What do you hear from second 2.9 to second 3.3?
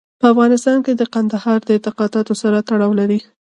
لري.